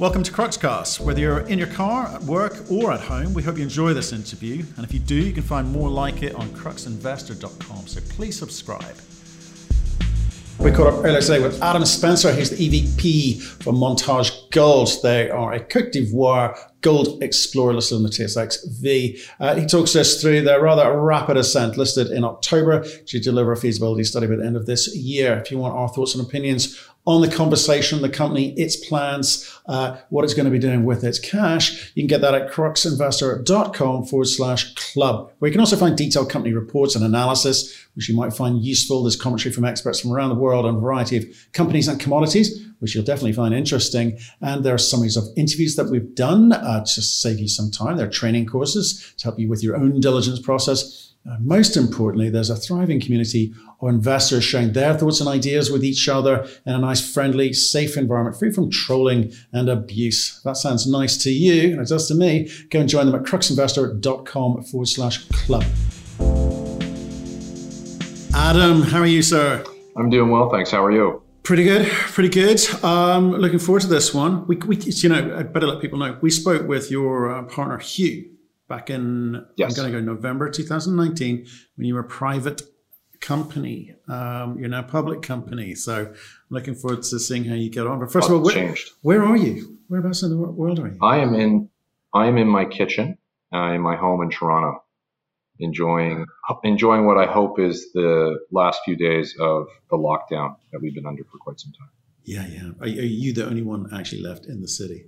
[0.00, 0.98] Welcome to Cruxcast.
[0.98, 4.12] Whether you're in your car, at work, or at home, we hope you enjoy this
[4.12, 4.64] interview.
[4.76, 7.86] And if you do, you can find more like it on cruxinvestor.com.
[7.86, 8.96] So please subscribe.
[10.58, 12.32] We caught up earlier today with Adam Spencer.
[12.32, 14.90] He's the EVP for Montage Gold.
[15.04, 19.18] They are a Cote d'Ivoire gold explorer listed on the TSXV.
[19.40, 23.56] Uh, he talks us through their rather rapid ascent listed in October to deliver a
[23.56, 25.38] feasibility study by the end of this year.
[25.38, 29.96] If you want our thoughts and opinions on the conversation, the company, its plans, uh,
[30.08, 34.04] what it's going to be doing with its cash, you can get that at cruxinvestor.com
[34.06, 38.16] forward slash club, where you can also find detailed company reports and analysis, which you
[38.16, 39.02] might find useful.
[39.02, 42.66] There's commentary from experts from around the world on a variety of companies and commodities,
[42.78, 44.18] which you'll definitely find interesting.
[44.40, 47.96] And there are summaries of interviews that we've done uh, to save you some time.
[47.96, 51.14] There are training courses to help you with your own diligence process.
[51.28, 55.82] Uh, most importantly, there's a thriving community of investors sharing their thoughts and ideas with
[55.82, 60.42] each other in a nice, friendly, safe environment, free from trolling and abuse.
[60.44, 63.22] That sounds nice to you, and it does to me, go and join them at
[63.22, 65.64] cruxinvestor.com forward slash club.
[68.34, 69.64] Adam, how are you, sir?
[69.96, 70.70] I'm doing well, thanks.
[70.70, 71.23] How are you?
[71.44, 72.58] Pretty good, pretty good.
[72.82, 74.46] Um, looking forward to this one.
[74.46, 76.18] We, we, you know, I'd better let people know.
[76.22, 78.30] We spoke with your uh, partner Hugh
[78.66, 79.70] back in yes.
[79.70, 82.62] I'm going to go November 2019 when you were a private
[83.20, 83.94] company.
[84.08, 86.14] Um, you're now a public company, so I'm
[86.48, 88.00] looking forward to seeing how you get on.
[88.00, 89.78] But first of all, where, where, are you?
[89.88, 90.98] Whereabouts in the world are you?
[91.02, 91.68] I am in
[92.14, 93.18] I am in my kitchen
[93.52, 94.83] uh, in my home in Toronto,
[95.60, 96.26] enjoying
[96.64, 101.06] enjoying what I hope is the last few days of the lockdown that we've been
[101.06, 101.90] under for quite some time.
[102.24, 102.70] Yeah, yeah.
[102.80, 105.06] Are, are you the only one actually left in the city?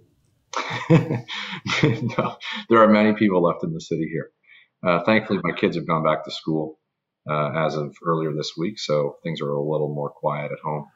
[0.91, 2.37] no,
[2.69, 4.31] there are many people left in the city here.
[4.87, 6.79] Uh, thankfully, my kids have gone back to school
[7.29, 10.87] uh, as of earlier this week, so things are a little more quiet at home.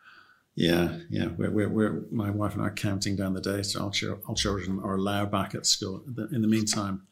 [0.54, 1.28] Yeah, yeah.
[1.36, 4.80] We're, we're, we're, my wife and I are counting down the days till all children
[4.82, 6.04] are allowed back at school.
[6.32, 7.06] In the meantime,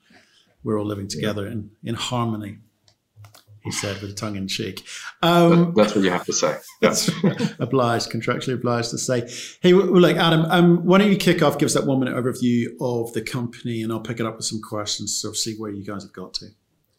[0.62, 1.53] we're all living together yeah.
[1.53, 2.59] in, in harmony
[3.69, 4.86] he said with a tongue in cheek.
[5.23, 6.57] Um, that's what you have to say.
[6.80, 7.08] That's
[7.58, 9.29] obliged, contractually obliged to say.
[9.61, 12.14] Hey, well, look, Adam, um, why don't you kick off, give us that one minute
[12.14, 15.70] overview of the company, and I'll pick it up with some questions, so see where
[15.70, 16.46] you guys have got to.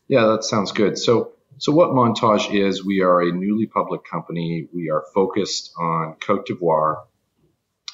[0.08, 0.98] Yeah, that sounds good.
[0.98, 4.68] So, so what Montage is, we are a newly public company.
[4.74, 6.98] We are focused on Cote d'Ivoire.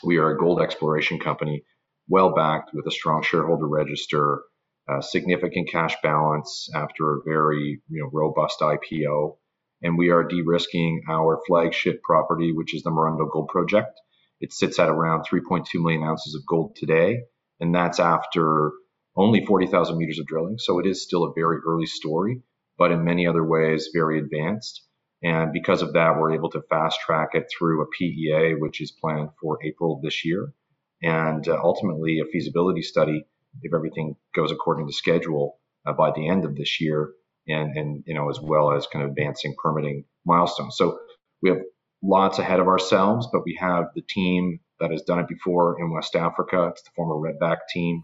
[0.03, 1.63] We are a gold exploration company,
[2.09, 4.41] well backed with a strong shareholder register
[4.87, 9.37] a significant cash balance after a very you know, robust IPO.
[9.81, 13.99] And we are de-risking our flagship property, which is the Morondo Gold Project.
[14.39, 17.23] It sits at around 3.2 million ounces of gold today,
[17.59, 18.71] and that's after
[19.15, 20.57] only 40,000 meters of drilling.
[20.59, 22.41] So it is still a very early story,
[22.77, 24.81] but in many other ways, very advanced.
[25.23, 28.91] And because of that, we're able to fast track it through a PEA, which is
[28.91, 30.53] planned for April this year,
[31.01, 33.25] and uh, ultimately a feasibility study
[33.61, 37.11] if everything goes according to schedule uh, by the end of this year,
[37.47, 40.75] and and you know as well as kind of advancing permitting milestones.
[40.77, 40.99] So
[41.41, 41.59] we have
[42.01, 45.91] lots ahead of ourselves, but we have the team that has done it before in
[45.91, 46.67] West Africa.
[46.71, 48.03] It's the former Redback team.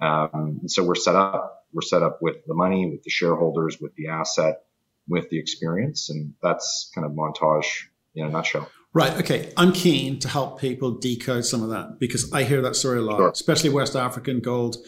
[0.00, 1.66] Um, and so we're set up.
[1.72, 4.62] We're set up with the money, with the shareholders, with the asset,
[5.06, 8.70] with the experience, and that's kind of montage in a nutshell.
[8.98, 9.12] Right.
[9.20, 9.52] Okay.
[9.56, 13.02] I'm keen to help people decode some of that because I hear that story a
[13.02, 13.28] lot, sure.
[13.28, 14.78] especially West African gold,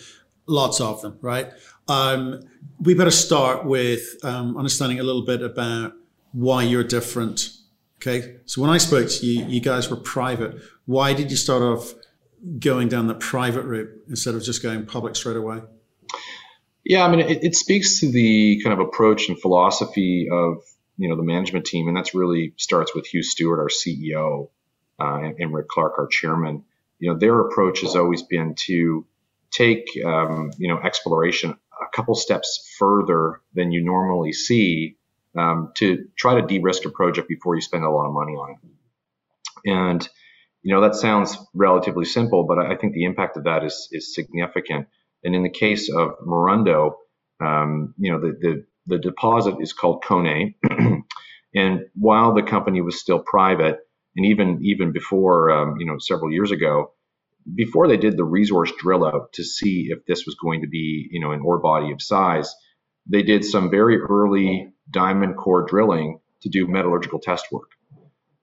[0.47, 1.53] lots of them, right?
[1.87, 2.43] Um,
[2.81, 5.93] we better start with um, understanding a little bit about
[6.33, 7.51] why you're different.
[7.99, 8.39] Okay.
[8.47, 10.61] So when I spoke to you, you guys were private.
[10.87, 11.95] Why did you start off
[12.59, 15.61] going down the private route instead of just going public straight away?
[16.85, 20.65] Yeah, I mean, it, it speaks to the kind of approach and philosophy of
[21.01, 24.51] you know the management team, and that's really starts with Hugh Stewart, our CEO,
[25.01, 26.65] uh, and, and, Rick Clark, our chairman.
[26.99, 29.07] You know, their approach has always been to
[29.51, 31.51] take um, you know exploration
[31.81, 34.99] a couple steps further than you normally see
[35.39, 38.51] um, to try to de-risk a project before you spend a lot of money on
[38.51, 39.71] it.
[39.71, 40.07] And
[40.63, 44.15] you know that sounds relatively simple, but I think the impact of that is is
[44.15, 44.87] significant.
[45.25, 46.97] And in the case of Morondo,
[47.41, 50.55] um, you know the, the the deposit is called Koné.
[51.55, 53.79] and while the company was still private,
[54.17, 56.93] and even even before um, you know several years ago,
[57.55, 61.09] before they did the resource drill out to see if this was going to be
[61.11, 62.55] you know an ore body of size,
[63.07, 67.71] they did some very early diamond core drilling to do metallurgical test work.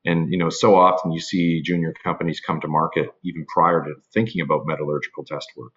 [0.06, 3.96] And you know, so often you see junior companies come to market even prior to
[4.14, 5.74] thinking about metallurgical test work.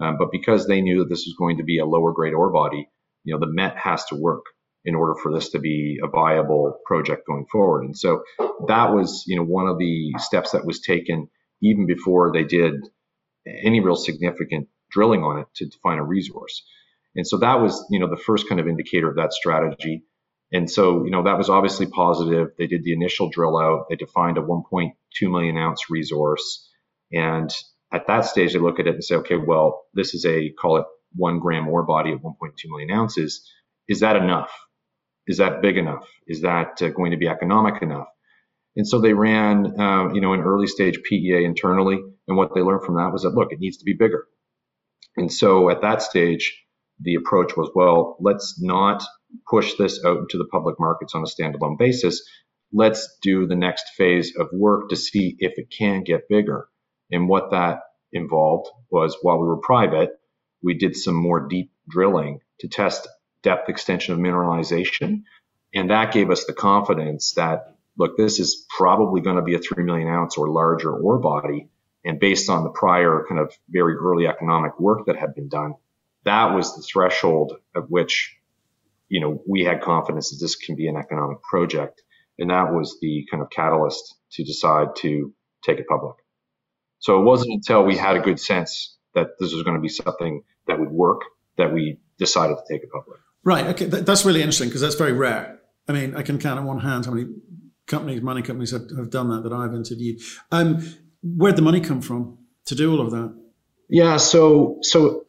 [0.00, 2.50] Um, but because they knew that this was going to be a lower grade ore
[2.50, 2.88] body,
[3.24, 4.44] you know, the MET has to work
[4.84, 7.84] in order for this to be a viable project going forward.
[7.84, 8.22] And so
[8.68, 11.28] that was, you know, one of the steps that was taken
[11.62, 12.74] even before they did
[13.46, 16.62] any real significant drilling on it to define a resource.
[17.14, 20.04] And so that was, you know, the first kind of indicator of that strategy.
[20.52, 22.48] And so, you know, that was obviously positive.
[22.58, 23.86] They did the initial drill out.
[23.88, 24.92] They defined a 1.2
[25.22, 26.68] million ounce resource.
[27.12, 27.50] And
[27.92, 30.78] at that stage, they look at it and say, okay, well, this is a, call
[30.78, 33.48] it one gram ore body at 1.2 million ounces.
[33.88, 34.50] Is that enough?
[35.26, 36.08] Is that big enough?
[36.26, 38.08] Is that uh, going to be economic enough?
[38.76, 41.98] And so they ran, uh, you know, an early stage PEA internally.
[42.28, 44.26] And what they learned from that was that, look, it needs to be bigger.
[45.16, 46.64] And so at that stage,
[47.00, 49.02] the approach was, well, let's not
[49.48, 52.22] push this out into the public markets on a standalone basis.
[52.72, 56.68] Let's do the next phase of work to see if it can get bigger.
[57.10, 57.80] And what that
[58.12, 60.10] involved was while we were private,
[60.62, 63.08] we did some more deep drilling to test
[63.42, 65.22] depth extension of mineralization.
[65.74, 69.58] And that gave us the confidence that, look, this is probably going to be a
[69.58, 71.68] 3 million ounce or larger ore body.
[72.04, 75.74] And based on the prior kind of very early economic work that had been done,
[76.24, 78.36] that was the threshold at which,
[79.08, 82.02] you know, we had confidence that this can be an economic project.
[82.38, 86.16] And that was the kind of catalyst to decide to take it public.
[86.98, 89.88] So it wasn't until we had a good sense that this was going to be
[89.88, 91.22] something that would work
[91.56, 93.18] that we decided to take it public.
[93.42, 93.66] Right.
[93.68, 93.86] Okay.
[93.86, 95.60] that's really interesting because that's very rare.
[95.88, 97.28] I mean, I can count on one hand how many
[97.86, 100.20] companies, mining companies have, have done that that I've interviewed.
[100.52, 100.86] Um,
[101.22, 103.34] where'd the money come from to do all of that?
[103.88, 104.18] Yeah.
[104.18, 105.26] So, so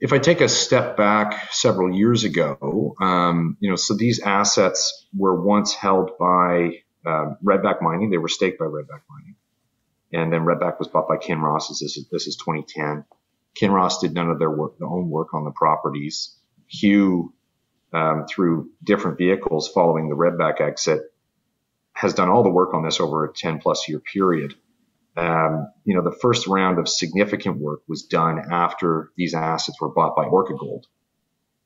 [0.00, 5.06] if I take a step back several years ago, um, you know, so these assets
[5.16, 8.10] were once held by uh, Redback Mining.
[8.10, 9.36] They were staked by Redback Mining.
[10.14, 11.68] And then Redback was bought by Kinross.
[11.68, 13.04] This is, this is 2010.
[13.60, 16.36] Kinross did none of their work, their own work on the properties.
[16.68, 17.34] Hugh,
[17.92, 21.02] um, through different vehicles following the Redback exit,
[21.94, 24.54] has done all the work on this over a 10 plus year period.
[25.16, 29.90] Um, you know, the first round of significant work was done after these assets were
[29.90, 30.86] bought by Orca Gold,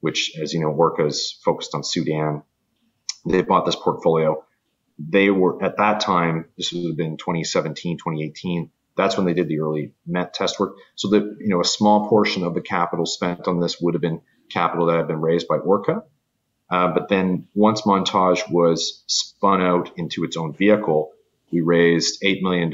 [0.01, 2.43] which, as you know, Orca is focused on Sudan.
[3.27, 4.43] They bought this portfolio.
[4.99, 8.71] They were at that time, this would have been 2017, 2018.
[8.97, 10.75] That's when they did the early met test work.
[10.97, 14.01] So that, you know, a small portion of the capital spent on this would have
[14.01, 16.03] been capital that had been raised by Orca.
[16.71, 21.13] Uh, but then once Montage was spun out into its own vehicle,
[21.51, 22.71] we raised $8 million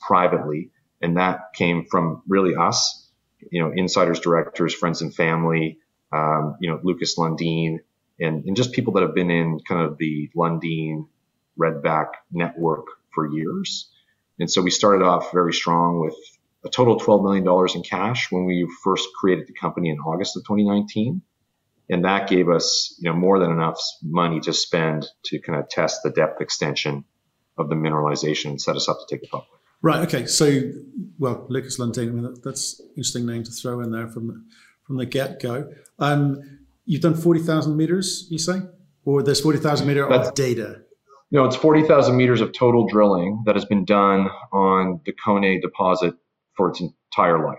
[0.00, 0.70] privately.
[1.00, 3.08] And that came from really us,
[3.50, 5.78] you know, insiders, directors, friends and family,
[6.12, 7.78] um, you know, Lukas Lundin
[8.20, 11.06] and, and just people that have been in kind of the Lundin
[11.60, 13.90] Redback network for years.
[14.38, 16.16] And so we started off very strong with
[16.64, 20.36] a total of $12 million in cash when we first created the company in August
[20.36, 21.22] of 2019.
[21.90, 25.68] And that gave us, you know, more than enough money to spend to kind of
[25.68, 27.04] test the depth extension
[27.58, 29.48] of the mineralization and set us up to take it public.
[29.82, 30.00] Right.
[30.08, 30.26] Okay.
[30.26, 30.62] So,
[31.18, 34.28] well, Lukas Lundin, I mean, that, that's an interesting name to throw in there from
[34.28, 34.44] the,
[34.86, 35.70] from the get go.
[35.98, 38.62] Um, you've done 40,000 meters, you say?
[39.04, 40.83] Or there's 40,000 meter of data?
[41.34, 46.14] No, it's 40,000 meters of total drilling that has been done on the Koné deposit
[46.56, 47.58] for its entire life.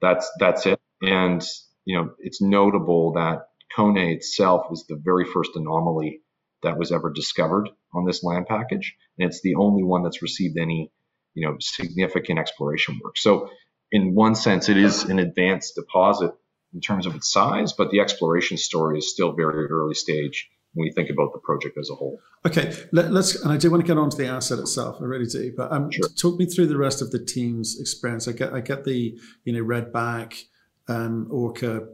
[0.00, 0.78] That's that's it.
[1.02, 1.44] And
[1.84, 6.20] you know, it's notable that Koné itself was the very first anomaly
[6.62, 10.56] that was ever discovered on this land package, and it's the only one that's received
[10.56, 10.92] any
[11.34, 13.18] you know significant exploration work.
[13.18, 13.50] So,
[13.90, 16.30] in one sense, it is an advanced deposit
[16.72, 20.48] in terms of its size, but the exploration story is still very early stage
[20.78, 22.20] when we think about the project as a whole.
[22.46, 24.98] Okay, Let, us and I do want to get onto the asset itself.
[25.00, 26.08] I really do, but um, sure.
[26.10, 28.28] talk me through the rest of the team's experience.
[28.28, 30.44] I get, I get the you know Redback,
[30.86, 31.88] um, Orca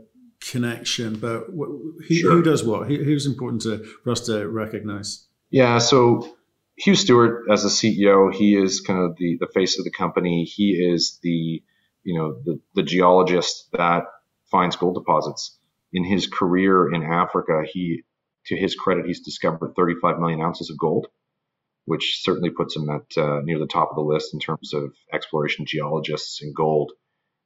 [0.50, 2.32] connection, but who, sure.
[2.32, 2.88] who does what?
[2.88, 5.26] Who, who's important to, for us to recognize?
[5.50, 6.36] Yeah, so
[6.76, 10.44] Hugh Stewart as the CEO, he is kind of the the face of the company.
[10.44, 11.62] He is the
[12.02, 14.04] you know the the geologist that
[14.50, 15.58] finds gold deposits.
[15.92, 18.02] In his career in Africa, he
[18.46, 21.06] to his credit, he's discovered 35 million ounces of gold,
[21.86, 24.92] which certainly puts him at uh, near the top of the list in terms of
[25.12, 26.92] exploration geologists in gold.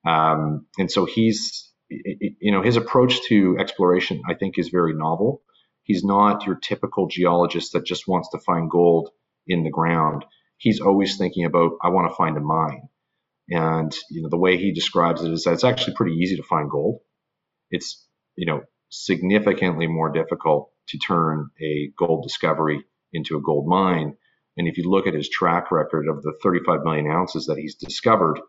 [0.06, 5.42] Um, and so he's, you know, his approach to exploration, I think, is very novel.
[5.82, 9.10] He's not your typical geologist that just wants to find gold
[9.46, 10.24] in the ground.
[10.58, 12.88] He's always thinking about, I want to find a mine.
[13.50, 16.42] And, you know, the way he describes it is that it's actually pretty easy to
[16.42, 17.00] find gold.
[17.70, 24.16] It's, you know, significantly more difficult to turn a gold discovery into a gold mine.
[24.56, 27.76] And if you look at his track record of the 35 million ounces that he's
[27.76, 28.40] discovered,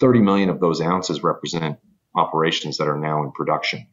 [0.00, 1.78] 30 million of those ounces represent
[2.14, 3.86] operations that are now in production.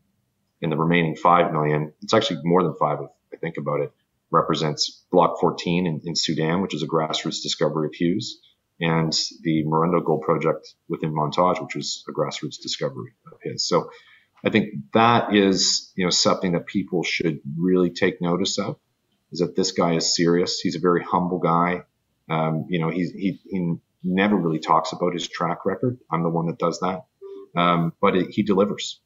[0.61, 3.91] And the remaining 5 million, it's actually more than five if I think about it,
[4.31, 8.39] represents Block 14 in, in Sudan, which is a grassroots discovery of Hugh's.
[8.79, 13.67] and the Morondo Gold Project within Montage, which was a grassroots discovery of his.
[13.67, 13.89] So
[14.45, 18.77] I think that is, you know, something that people should really take notice of
[19.31, 20.59] is that this guy is serious.
[20.59, 21.83] He's a very humble guy.
[22.29, 25.99] Um, you know, he's, he, he never really talks about his track record.
[26.11, 27.05] I'm the one that does that.
[27.55, 29.01] Um, but it, he delivers.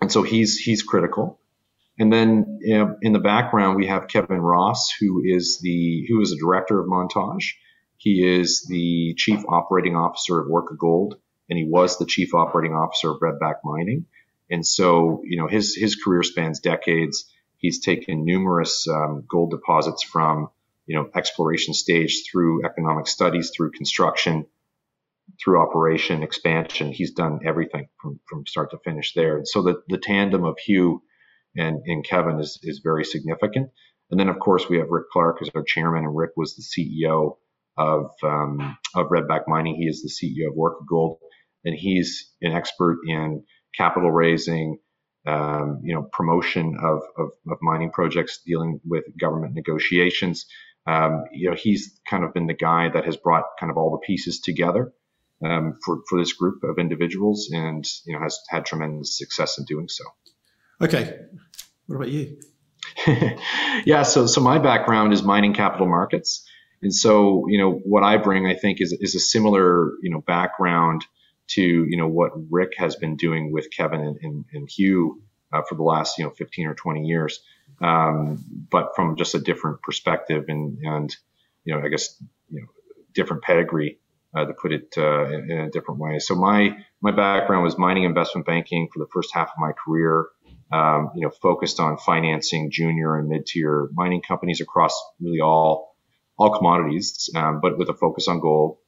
[0.00, 1.40] And so he's, he's critical.
[1.98, 6.20] And then you know, in the background, we have Kevin Ross, who is the, who
[6.20, 7.54] is the director of Montage.
[7.96, 11.16] He is the chief operating officer of Orca Gold,
[11.50, 14.06] and he was the chief operating officer of Redback Mining.
[14.50, 17.30] And so, you know, his, his career spans decades.
[17.58, 20.48] He's taken numerous um, gold deposits from,
[20.86, 24.46] you know, exploration stage through economic studies, through construction,
[25.42, 26.92] through operation, expansion.
[26.92, 29.36] He's done everything from, from start to finish there.
[29.36, 31.02] And so the, the tandem of Hugh
[31.56, 33.70] and, and Kevin is, is very significant.
[34.10, 36.62] And then, of course, we have Rick Clark as our chairman, and Rick was the
[36.62, 37.36] CEO
[37.76, 39.76] of, um, of Redback Mining.
[39.76, 41.18] He is the CEO of Orca Gold,
[41.64, 43.44] and he's an expert in
[43.78, 44.78] capital raising,
[45.26, 50.46] um, you know, promotion of, of, of, mining projects, dealing with government negotiations.
[50.86, 53.90] Um, you know, he's kind of been the guy that has brought kind of all
[53.92, 54.92] the pieces together
[55.44, 59.64] um, for for this group of individuals, and you know, has had tremendous success in
[59.64, 60.04] doing so.
[60.80, 61.18] Okay,
[61.86, 62.40] what about you?
[63.84, 66.48] yeah, so so my background is mining capital markets,
[66.82, 70.20] and so you know what I bring, I think, is is a similar you know
[70.20, 71.04] background
[71.48, 75.62] to you know what Rick has been doing with Kevin and, and, and Hugh uh,
[75.68, 77.40] for the last you know 15 or 20 years,
[77.80, 81.16] um, but from just a different perspective and and
[81.64, 82.66] you know I guess you know
[83.14, 83.98] different pedigree
[84.34, 86.18] uh, to put it uh, in, a different way.
[86.18, 90.26] So my my background was mining investment banking for the first half of my career.
[90.70, 95.96] Um, you know, focused on financing junior and mid tier mining companies across really all
[96.38, 98.78] all commodities, um, but with a focus on gold.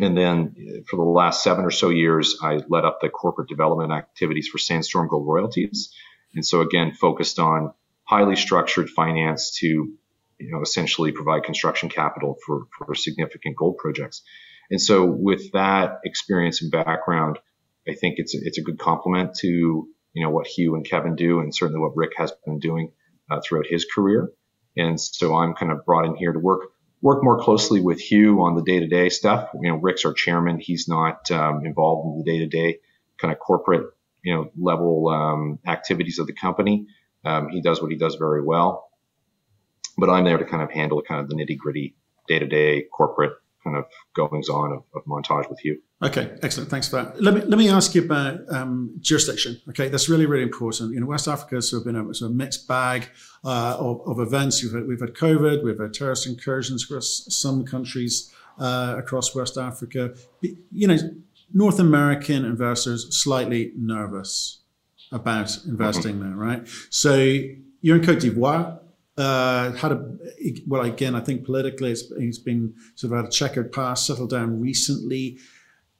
[0.00, 3.92] And then for the last seven or so years, I led up the corporate development
[3.92, 5.92] activities for Sandstorm Gold Royalties.
[6.34, 7.72] And so again, focused on
[8.04, 14.22] highly structured finance to, you know, essentially provide construction capital for, for significant gold projects.
[14.70, 17.38] And so with that experience and background,
[17.88, 21.40] I think it's, it's a good complement to, you know, what Hugh and Kevin do
[21.40, 22.92] and certainly what Rick has been doing
[23.30, 24.30] uh, throughout his career.
[24.76, 26.70] And so I'm kind of brought in here to work
[27.02, 29.50] work more closely with Hugh on the day to day stuff.
[29.54, 30.58] You know, Rick's our chairman.
[30.58, 32.78] He's not um, involved in the day to day
[33.18, 33.86] kind of corporate,
[34.22, 36.86] you know, level um, activities of the company.
[37.24, 38.90] Um, he does what he does very well.
[39.98, 41.94] But I'm there to kind of handle kind of the nitty gritty
[42.28, 45.80] day to day corporate kind of goings on of, of, montage with you.
[46.02, 46.70] Okay, excellent.
[46.70, 47.22] Thanks for that.
[47.22, 49.60] Let me let me ask you about um, jurisdiction.
[49.68, 50.92] Okay, that's really really important.
[50.92, 53.08] You know, West Africa has sort of been a, sort of mixed bag
[53.44, 54.62] uh, of, of, events.
[54.62, 59.56] We've had, we've had COVID, we've had terrorist incursions across some countries uh, across West
[59.56, 60.14] Africa.
[60.40, 60.96] You know,
[61.52, 64.60] North American investors slightly nervous
[65.12, 66.28] about investing mm-hmm.
[66.28, 66.68] there, right?
[66.90, 67.14] So
[67.80, 68.79] you're in Cote d'Ivoire
[69.16, 70.16] uh, had a
[70.66, 74.30] well again I think politically it's, it's been sort of had a checkered past, settled
[74.30, 75.38] down recently.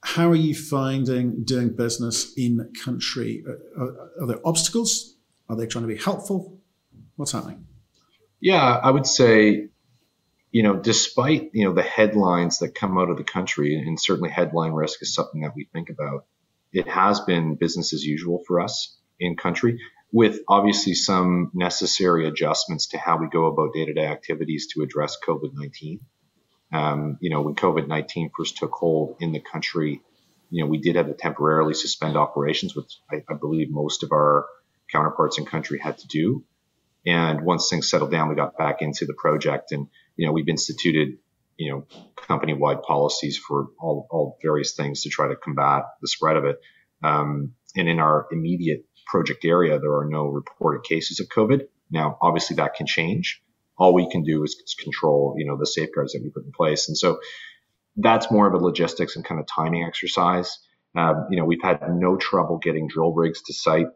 [0.03, 3.45] How are you finding doing business in country?
[3.47, 5.17] Uh, are, are there obstacles?
[5.49, 6.59] Are they trying to be helpful?
[7.17, 7.67] What's happening?
[8.41, 9.69] Yeah, I would say,
[10.51, 14.31] you know, despite you know the headlines that come out of the country, and certainly
[14.31, 16.25] headline risk is something that we think about.
[16.73, 19.81] It has been business as usual for us in country
[20.13, 26.01] with obviously some necessary adjustments to how we go about day-to-day activities to address COVID-19.
[26.73, 30.01] Um, you know, when COVID-19 first took hold in the country,
[30.51, 34.13] you know, we did have to temporarily suspend operations, which I, I believe most of
[34.13, 34.47] our
[34.91, 36.45] counterparts in country had to do.
[37.07, 39.87] And once things settled down, we got back into the project, and
[40.17, 41.19] you know, we've instituted
[41.57, 41.87] you know
[42.17, 46.57] company-wide policies for all, all various things to try to combat the spread of it.
[47.03, 51.67] Um, and in our immediate project area, there are no reported cases of COVID.
[51.91, 53.43] Now, obviously that can change.
[53.77, 56.89] All we can do is control, you know, the safeguards that we put in place.
[56.89, 57.19] And so
[57.97, 60.59] that's more of a logistics and kind of timing exercise.
[60.97, 63.87] Um, you know, we've had no trouble getting drill rigs to site.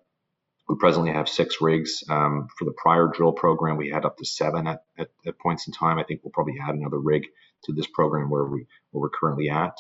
[0.69, 2.03] We presently have six rigs.
[2.09, 5.67] Um, for the prior drill program, we had up to seven at, at, at, points
[5.67, 5.99] in time.
[5.99, 7.25] I think we'll probably add another rig
[7.65, 9.77] to this program where we where we're currently at.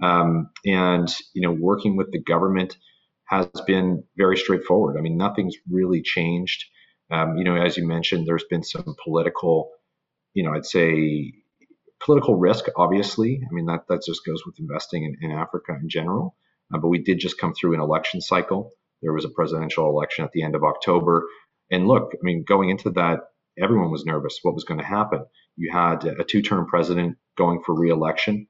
[0.00, 2.76] Um, and you know, working with the government,
[3.30, 4.96] has been very straightforward.
[4.98, 6.66] I mean, nothing's really changed.
[7.12, 9.70] Um, you know, as you mentioned, there's been some political,
[10.34, 11.34] you know, I'd say
[12.04, 13.42] political risk, obviously.
[13.50, 16.36] I mean, that, that just goes with investing in, in Africa in general.
[16.74, 18.72] Uh, but we did just come through an election cycle.
[19.02, 21.26] There was a presidential election at the end of October.
[21.70, 23.20] And look, I mean, going into that,
[23.60, 25.24] everyone was nervous what was going to happen.
[25.56, 28.46] You had a two term president going for reelection.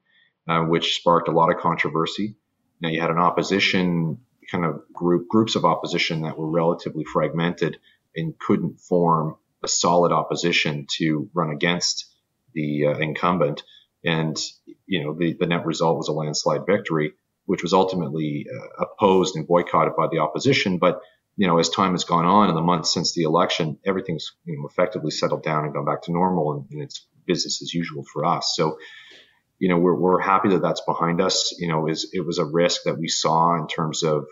[0.49, 2.37] uh, which sparked a lot of controversy.
[2.81, 4.19] Now you had an opposition
[4.51, 7.79] kind of group, groups of opposition that were relatively fragmented
[8.17, 12.07] and couldn't form a solid opposition to run against
[12.55, 13.63] the uh, incumbent.
[14.05, 14.37] And,
[14.87, 17.13] you know, the, the net result was a landslide victory,
[17.45, 20.79] which was ultimately uh, opposed and boycotted by the opposition.
[20.79, 21.01] But,
[21.37, 24.59] you know, as time has gone on in the months since the election, everything's you
[24.59, 28.05] know, effectively settled down and gone back to normal and, and it's business as usual
[28.05, 28.55] for us.
[28.57, 28.79] So,
[29.59, 31.55] you know, we're, we're happy that that's behind us.
[31.59, 34.27] You know, is it was a risk that we saw in terms of,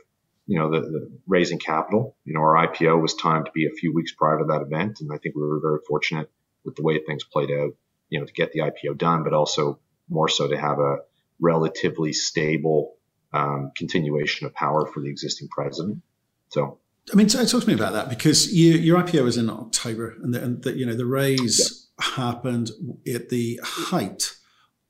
[0.48, 2.16] you know, the, the, raising capital.
[2.24, 5.00] You know, our IPO was timed to be a few weeks prior to that event,
[5.00, 6.30] and I think we were very fortunate
[6.64, 7.74] with the way things played out.
[8.08, 9.78] You know, to get the IPO done, but also
[10.08, 10.96] more so to have a
[11.38, 12.94] relatively stable
[13.34, 16.00] um, continuation of power for the existing president.
[16.48, 16.78] So.
[17.12, 20.34] I mean, talk to me about that because you, your IPO was in October, and
[20.34, 22.06] the, and the, you know the raise yeah.
[22.16, 22.70] happened
[23.06, 24.34] at the height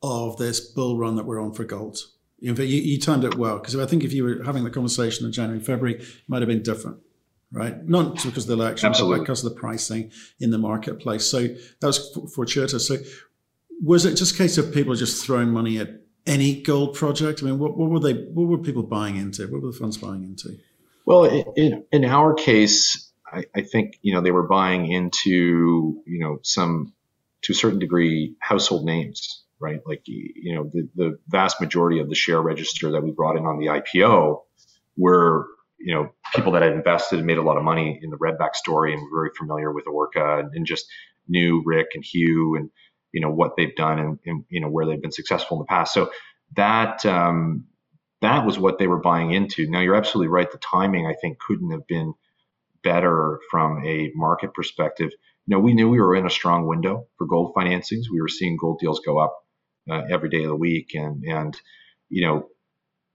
[0.03, 1.99] of this bull run that we're on for gold.
[2.41, 4.71] In fact, you, you timed it well because I think if you were having the
[4.71, 6.99] conversation in January, February, it might have been different,
[7.53, 7.87] right?
[7.87, 9.19] Not because of the election, Absolutely.
[9.19, 11.29] but because of the pricing in the marketplace.
[11.29, 12.87] So that was fortuitous.
[12.87, 12.99] So
[13.83, 15.89] was it just a case of people just throwing money at
[16.27, 17.43] any gold project?
[17.43, 18.15] I mean, what, what were they?
[18.15, 19.47] What were people buying into?
[19.49, 20.57] What were the funds buying into?
[21.07, 21.25] Well,
[21.57, 26.39] in, in our case, I, I think you know they were buying into you know
[26.43, 26.93] some
[27.43, 29.81] to a certain degree household names right?
[29.87, 33.45] Like, you know, the, the vast majority of the share register that we brought in
[33.45, 34.43] on the IPO
[34.97, 35.47] were,
[35.79, 38.55] you know, people that had invested and made a lot of money in the Redback
[38.55, 40.87] story and were very familiar with Orca and, and just
[41.29, 42.71] knew Rick and Hugh and,
[43.13, 45.67] you know, what they've done and, and, you know, where they've been successful in the
[45.67, 45.95] past.
[45.95, 46.11] So
[46.57, 47.65] that, um,
[48.21, 49.71] that was what they were buying into.
[49.71, 50.51] Now, you're absolutely right.
[50.51, 52.15] The timing, I think, couldn't have been
[52.83, 55.11] better from a market perspective.
[55.47, 58.05] You know, we knew we were in a strong window for gold financings.
[58.11, 59.45] We were seeing gold deals go up
[59.91, 60.95] uh, every day of the week.
[60.95, 61.59] And, and,
[62.09, 62.49] you know,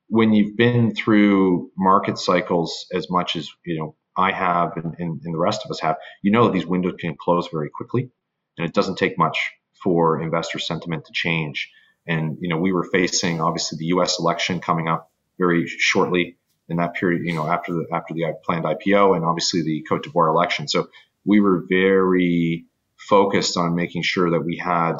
[0.07, 5.21] when you've been through market cycles as much as, you know, I have and, and,
[5.23, 8.11] and the rest of us have, you know, these windows can close very quickly
[8.57, 9.51] and it doesn't take much
[9.83, 11.71] for investor sentiment to change.
[12.07, 14.19] And, you know, we were facing obviously the U.S.
[14.19, 16.37] election coming up very shortly
[16.69, 20.03] in that period, you know, after the, after the planned IPO and obviously the Cote
[20.03, 20.67] d'Ivoire election.
[20.67, 20.87] So
[21.25, 22.65] we were very
[22.97, 24.97] focused on making sure that we had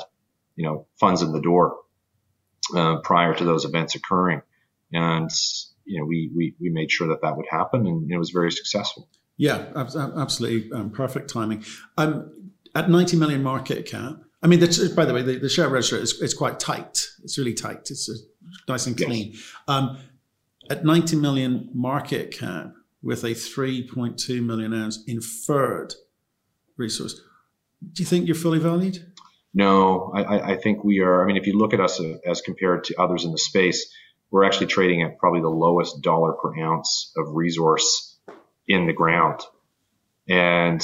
[0.56, 1.78] you know funds in the door
[2.76, 4.42] uh, prior to those events occurring,
[4.92, 5.30] and
[5.86, 8.52] you know we, we we made sure that that would happen, and it was very
[8.52, 9.08] successful.
[9.38, 11.66] Yeah, absolutely um, perfect timing.
[11.98, 15.70] Um, at 90 million market cap, I mean, the, by the way, the, the, share
[15.70, 17.08] register is, is quite tight.
[17.24, 17.90] It's really tight.
[17.90, 18.14] It's uh,
[18.68, 19.32] nice and clean.
[19.32, 19.54] Yes.
[19.68, 19.98] Um,
[20.70, 25.96] at 90 million market cap with a 3.2 million ounce inferred
[26.78, 27.22] resource,
[27.92, 29.12] do you think you're fully valued?
[29.54, 31.24] No, I, I think we are.
[31.24, 33.94] I mean, if you look at us as compared to others in the space,
[34.32, 38.18] we're actually trading at probably the lowest dollar per ounce of resource
[38.68, 39.42] in the ground.
[40.28, 40.82] And,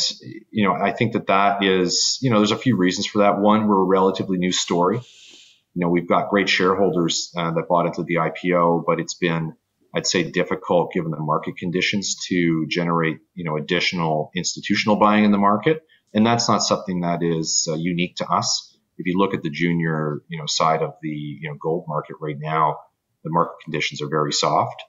[0.52, 3.40] you know, I think that that is, you know, there's a few reasons for that.
[3.40, 4.98] One, we're a relatively new story.
[4.98, 9.54] You know, we've got great shareholders uh, that bought into the IPO, but it's been,
[9.96, 15.32] I'd say, difficult given the market conditions to generate, you know, additional institutional buying in
[15.32, 15.82] the market
[16.14, 18.78] and that's not something that is uh, unique to us.
[18.98, 22.18] If you look at the junior, you know, side of the you know gold market
[22.20, 22.80] right now,
[23.24, 24.84] the market conditions are very soft,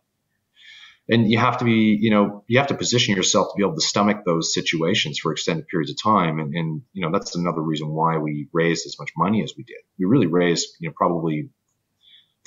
[1.09, 3.77] and you have to be, you know, you have to position yourself to be able
[3.77, 7.61] to stomach those situations for extended periods of time, and, and you know that's another
[7.61, 9.79] reason why we raised as much money as we did.
[9.99, 11.51] We really raised, you know, probably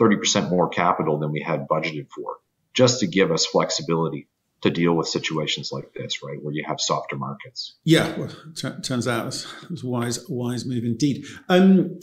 [0.01, 2.37] 30% more capital than we had budgeted for,
[2.73, 4.27] just to give us flexibility
[4.63, 7.75] to deal with situations like this, right, where you have softer markets.
[7.83, 11.25] Yeah, well, t- turns out it's, wise, wise move indeed.
[11.49, 11.99] Um,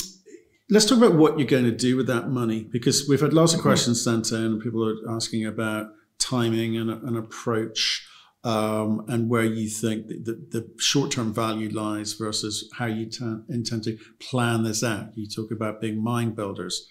[0.69, 3.55] let's talk about what you're going to do with that money because we've had lots
[3.55, 3.69] of mm-hmm.
[3.69, 4.61] questions sent in.
[4.61, 8.07] People are asking about timing and an approach.
[8.43, 13.37] Um, and where you think the, the, the short-term value lies versus how you t-
[13.51, 15.09] intend to plan this out.
[15.15, 16.89] You talk about being mind builders,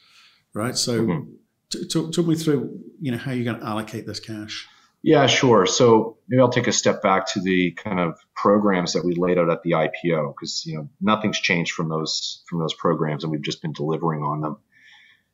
[0.54, 0.78] right?
[0.78, 1.32] So, mm-hmm.
[1.72, 4.68] t- talk, talk me through, you know, how you're going to allocate this cash.
[5.02, 5.66] Yeah, sure.
[5.66, 9.38] So maybe I'll take a step back to the kind of programs that we laid
[9.38, 13.32] out at the IPO because you know nothing's changed from those from those programs, and
[13.32, 14.58] we've just been delivering on them.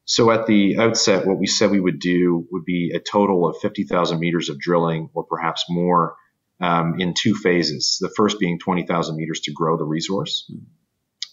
[0.06, 3.58] So at the outset, what we said we would do would be a total of
[3.58, 6.16] 50,000 meters of drilling, or perhaps more,
[6.62, 7.98] um, in two phases.
[8.00, 10.52] The first being 20,000 meters to grow the resource.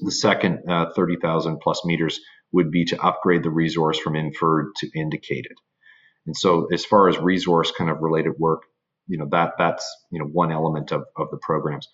[0.00, 2.18] The second, uh, 30,000 plus meters,
[2.50, 5.52] would be to upgrade the resource from inferred to indicated.
[6.26, 8.62] And so as far as resource kind of related work,
[9.06, 11.88] you know, that that's, you know, one element of, of the programs.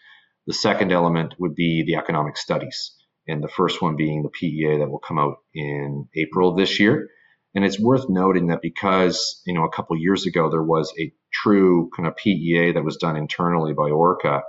[0.46, 2.94] The second element would be the economic studies.
[3.26, 7.08] And the first one being the PEA that will come out in April this year.
[7.54, 11.12] And it's worth noting that because, you know, a couple years ago there was a
[11.32, 14.42] true kind of PEA that was done internally by Orca,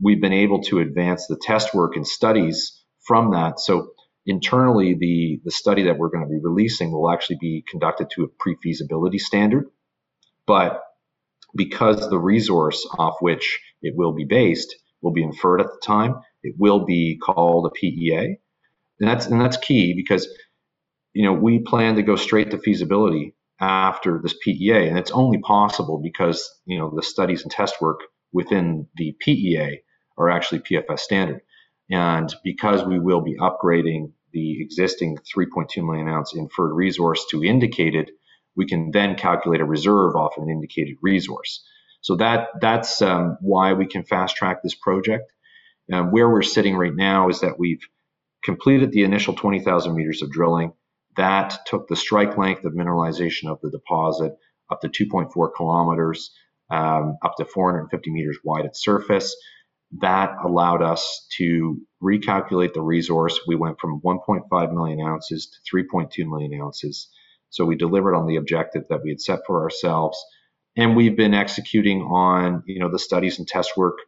[0.00, 3.60] we've been able to advance the test work and studies from that.
[3.60, 3.92] So
[4.26, 8.24] internally, the, the study that we're going to be releasing will actually be conducted to
[8.24, 9.66] a pre-feasibility standard.
[10.46, 10.82] But
[11.54, 16.16] because the resource off which it will be based will be inferred at the time,
[16.42, 18.38] it will be called a PEA.
[19.00, 20.28] And that's and that's key because
[21.12, 25.38] you know we plan to go straight to feasibility after this PEA, and it's only
[25.38, 28.00] possible because you know the studies and test work
[28.32, 29.80] within the PEA
[30.16, 31.40] are actually PFS standard,
[31.90, 38.10] and because we will be upgrading the existing 3.2 million ounce inferred resource to indicated,
[38.56, 41.64] we can then calculate a reserve off an indicated resource.
[42.00, 45.30] So that that's um, why we can fast track this project.
[45.92, 47.86] Um, where we're sitting right now is that we've
[48.42, 50.72] completed the initial 20,000 meters of drilling.
[51.16, 54.36] That took the strike length of mineralization of the deposit
[54.70, 56.30] up to 2.4 kilometers,
[56.70, 59.34] um, up to 450 meters wide at surface.
[60.00, 63.40] That allowed us to recalculate the resource.
[63.46, 67.08] We went from 1.5 million ounces to 3.2 million ounces.
[67.50, 70.22] So we delivered on the objective that we had set for ourselves.
[70.76, 73.98] And we've been executing on, you know, the studies and test work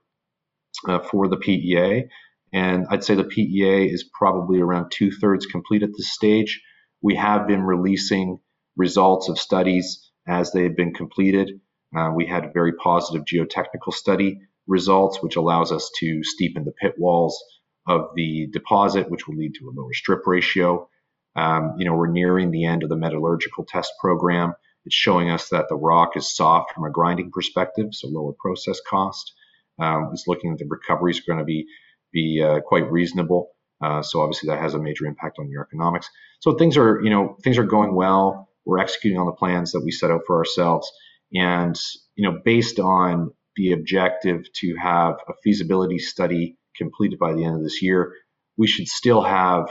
[0.89, 2.09] uh, for the PEA.
[2.53, 6.63] And I'd say the PEA is probably around two thirds complete at this stage.
[7.01, 8.39] We have been releasing
[8.77, 11.61] results of studies as they have been completed.
[11.97, 16.73] Uh, we had a very positive geotechnical study results, which allows us to steepen the
[16.73, 17.43] pit walls
[17.87, 20.89] of the deposit, which will lead to a lower strip ratio.
[21.37, 24.55] Um, you know, we're nearing the end of the metallurgical test program.
[24.85, 28.81] It's showing us that the rock is soft from a grinding perspective, so lower process
[28.89, 29.33] cost.
[29.79, 31.67] Um, it's looking at the recoveries going to be
[32.13, 33.51] be uh, quite reasonable.
[33.83, 36.09] Uh, so obviously that has a major impact on your economics.
[36.41, 38.49] So things are, you know, things are going well.
[38.65, 40.91] We're executing on the plans that we set out for ourselves,
[41.35, 41.79] and
[42.15, 47.57] you know, based on the objective to have a feasibility study completed by the end
[47.57, 48.13] of this year,
[48.57, 49.69] we should still have,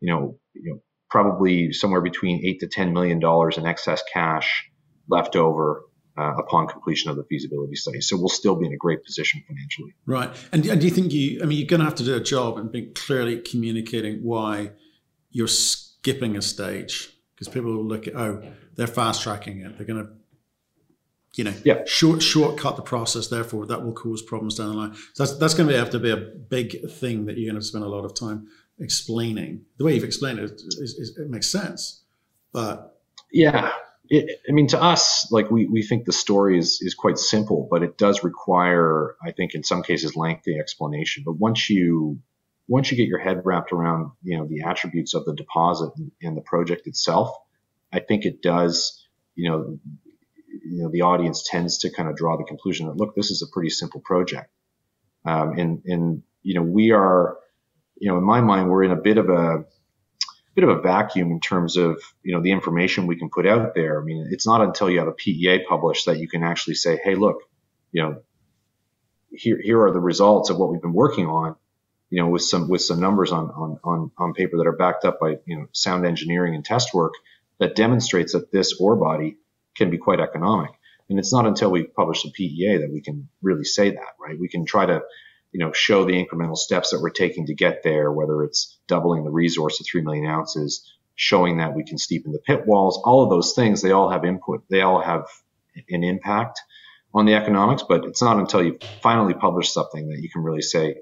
[0.00, 4.68] you know, you know, probably somewhere between eight to ten million dollars in excess cash
[5.08, 5.82] left over
[6.18, 8.00] uh, upon completion of the feasibility study.
[8.00, 9.94] So we'll still be in a great position financially.
[10.06, 10.30] Right.
[10.52, 12.20] And, and do you think you, I mean, you're going to have to do a
[12.20, 14.72] job and be clearly communicating why
[15.30, 18.42] you're skipping a stage because people will look at, oh,
[18.76, 19.76] they're fast tracking it.
[19.76, 20.12] They're going to,
[21.34, 21.82] you know, yeah.
[21.86, 23.28] short shortcut the process.
[23.28, 24.94] Therefore, that will cause problems down the line.
[25.14, 27.66] So that's, that's going to have to be a big thing that you're going to
[27.66, 29.62] spend a lot of time explaining.
[29.78, 32.02] The way you've explained it, is, is, it makes sense.
[32.52, 32.98] But
[33.32, 33.72] yeah,
[34.08, 37.66] it, I mean, to us, like we, we think the story is, is quite simple,
[37.70, 41.22] but it does require, I think, in some cases, lengthy explanation.
[41.24, 42.20] But once you
[42.68, 46.12] once you get your head wrapped around, you know, the attributes of the deposit and,
[46.22, 47.36] and the project itself,
[47.92, 49.78] I think it does, you know,
[50.64, 53.42] you know, the audience tends to kind of draw the conclusion that look, this is
[53.42, 54.50] a pretty simple project,
[55.24, 57.36] um, and and you know, we are,
[57.98, 59.64] you know, in my mind, we're in a bit of a
[60.54, 63.74] bit of a vacuum in terms of you know the information we can put out
[63.74, 64.00] there.
[64.00, 66.98] I mean, it's not until you have a PEA published that you can actually say,
[67.02, 67.42] hey, look,
[67.90, 68.22] you know,
[69.30, 71.56] here here are the results of what we've been working on,
[72.10, 75.04] you know, with some with some numbers on on on, on paper that are backed
[75.04, 77.14] up by you know sound engineering and test work
[77.58, 79.36] that demonstrates that this ore body
[79.74, 80.70] can be quite economic.
[81.08, 84.38] And it's not until we publish the PEA that we can really say that, right?
[84.38, 85.02] We can try to
[85.52, 89.24] you know, show the incremental steps that we're taking to get there, whether it's doubling
[89.24, 93.22] the resource to 3 million ounces, showing that we can steepen the pit walls, all
[93.22, 95.26] of those things, they all have input, they all have
[95.90, 96.60] an impact
[97.14, 100.62] on the economics, but it's not until you finally publish something that you can really
[100.62, 100.96] say,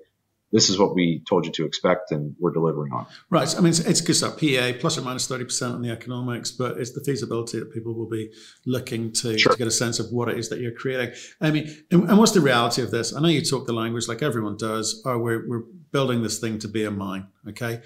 [0.52, 3.06] this is what we told you to expect and we're delivering on.
[3.28, 3.54] Right.
[3.56, 6.92] I mean, it's, it's good PA plus or minus 30% on the economics, but it's
[6.92, 8.32] the feasibility that people will be
[8.66, 9.52] looking to, sure.
[9.52, 11.14] to get a sense of what it is that you're creating.
[11.40, 13.14] I mean, and, and, what's the reality of this?
[13.14, 16.58] I know you talk the language like everyone does, oh, we're, we're building this thing
[16.60, 17.28] to be a mine.
[17.48, 17.80] Okay.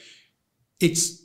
[0.81, 1.24] It's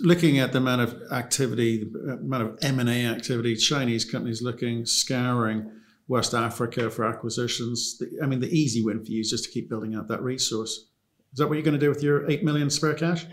[0.00, 5.70] looking at the amount of activity, the amount of M&A activity, Chinese companies looking, scouring,
[6.08, 8.02] West Africa for acquisitions.
[8.22, 10.86] I mean, the easy win for you is just to keep building out that resource.
[11.32, 13.26] Is that what you're going to do with your eight million spare cash?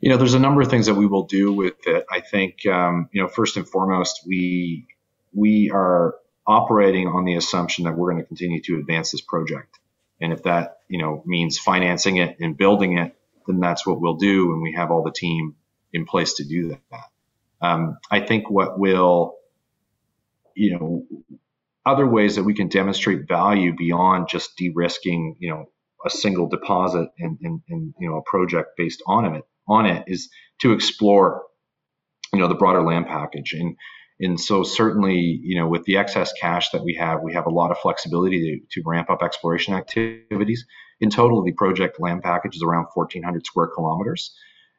[0.00, 2.04] You know, there's a number of things that we will do with it.
[2.10, 4.86] I think, um, you know, first and foremost, we
[5.32, 6.14] we are
[6.46, 9.78] operating on the assumption that we're going to continue to advance this project,
[10.20, 14.16] and if that you know means financing it and building it, then that's what we'll
[14.16, 15.54] do, and we have all the team
[15.94, 17.08] in place to do that.
[17.62, 19.36] Um, I think what will,
[20.54, 21.06] you know,
[21.86, 25.66] other ways that we can demonstrate value beyond just de-risking, you know,
[26.06, 30.04] a single deposit and, and, and you know a project based on it on it
[30.06, 30.28] is
[30.60, 31.44] to explore
[32.34, 33.54] you know, the broader land package.
[33.54, 33.76] And
[34.20, 37.50] and so certainly, you know, with the excess cash that we have, we have a
[37.50, 40.64] lot of flexibility to, to ramp up exploration activities.
[41.00, 44.32] In total, the project land package is around 1,400 square kilometers.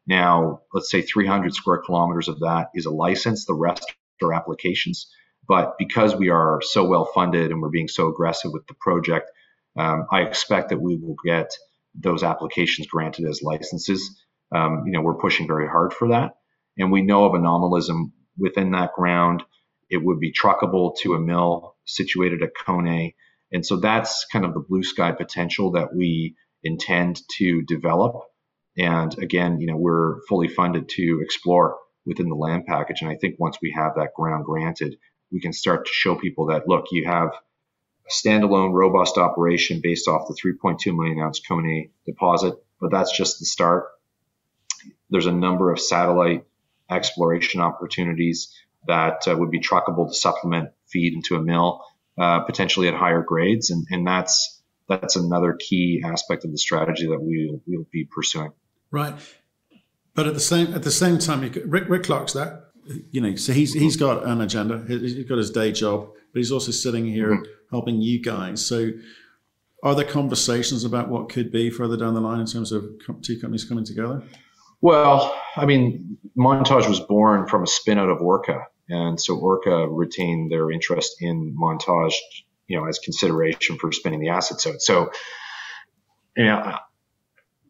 [0.08, 3.46] Now, let's say 300 square kilometers of that is a license.
[3.46, 5.12] The rest are applications.
[5.48, 9.30] But because we are so well funded and we're being so aggressive with the project,
[9.78, 11.52] um, I expect that we will get
[11.94, 14.24] those applications granted as licenses.
[14.54, 16.36] Um, you know, we're pushing very hard for that,
[16.78, 19.44] and we know of anomalism within that ground.
[19.90, 23.16] It would be truckable to a mill situated at Koné,
[23.52, 28.24] and so that's kind of the blue sky potential that we intend to develop.
[28.78, 33.02] And again, you know, we're fully funded to explore within the land package.
[33.02, 34.98] And I think once we have that ground granted,
[35.32, 37.30] we can start to show people that look, you have
[38.08, 43.40] a standalone, robust operation based off the 3.2 million ounce Koné deposit, but that's just
[43.40, 43.88] the start.
[45.10, 46.46] There's a number of satellite
[46.90, 48.54] exploration opportunities
[48.88, 51.84] that uh, would be truckable to supplement feed into a mill,
[52.18, 57.08] uh, potentially at higher grades, and, and that's that's another key aspect of the strategy
[57.08, 58.52] that we will be pursuing.
[58.92, 59.16] Right,
[60.14, 62.66] but at the same at the same time, Rick Rick Clark's that
[63.12, 64.84] you know, so he's he's got an agenda.
[64.88, 67.44] He's got his day job, but he's also sitting here mm-hmm.
[67.72, 68.66] helping you guys.
[68.66, 68.92] So,
[69.84, 72.86] are there conversations about what could be further down the line in terms of
[73.22, 74.24] two companies coming together?
[74.82, 79.88] Well, I mean, Montage was born from a spin out of Orca, and so Orca
[79.88, 82.14] retained their interest in Montage,
[82.68, 84.82] you know, as consideration for spinning the assets out.
[84.82, 85.12] So,
[86.38, 86.78] you know,